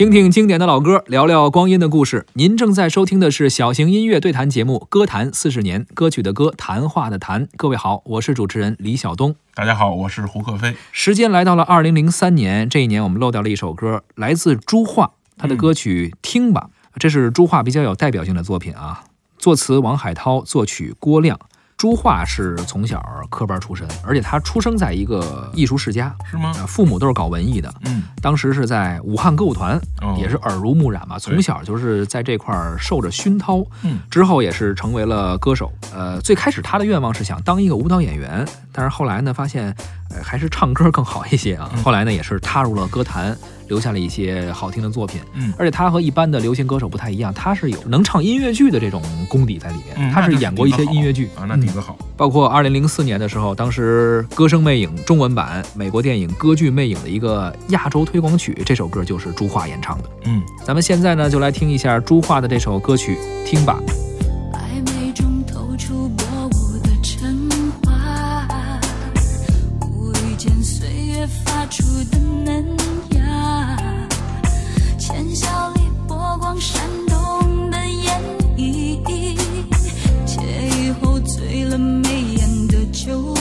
[0.00, 2.24] 听听经典的老歌，聊聊光阴的故事。
[2.32, 7.46] 您正在收听的是小型音乐对谈节目《歌坛四十年》，歌曲的歌，谈话的谈。
[7.58, 9.36] 各位好，我是主持人李晓东。
[9.52, 10.74] 大家好，我是胡克飞。
[10.90, 19.04] 时间来到了二零零三年，这一年我们漏掉了一首歌，来自朱桦，他的歌曲《听吧》，这是朱桦比较有代表性的作品啊。
[19.36, 21.38] 作词王海涛，作曲郭亮。
[21.80, 26.52] 朱桦是从小科班出身，而且他出生在一个艺术世家，是吗？
[26.68, 27.72] 父母都是搞文艺的。
[27.86, 33.64] 嗯，当时是在武汉歌舞团，哦也是耳濡目染嘛，从小就是在这块儿受着熏陶。
[33.80, 35.72] 嗯，之后也是成为了歌手。
[35.94, 39.74] 呃，最开始他的愿望是想当一个舞蹈演员，但是后来呢，发现
[40.10, 41.70] 呃还是唱歌更好一些啊。
[41.74, 43.34] 嗯后来呢，也是踏入了歌坛，
[43.70, 45.54] 留下了一些好听的作品嗯。
[45.56, 51.30] 而且他和一般的流行歌手不太一样他是有能唱音乐剧的这种功底在里面他是演过一些音乐剧。
[51.36, 51.96] 啊那底子好。
[52.16, 60.10] 包括二零零四年的时候当时歌声魅影中文版美国电影歌剧魅影的一个亚洲推广曲这首歌就是朱桦演唱的。
[60.26, 60.42] 嗯。
[60.64, 63.80] 咱们现在呢就来听一下朱桦的这首歌曲听吧。
[64.52, 67.48] 暧昧中透出薄雾的尘
[67.84, 68.48] 花
[69.92, 72.89] 无意间岁月发出的难
[81.24, 83.39] 醉了眉眼的酒。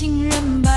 [0.00, 0.69] 情人吧。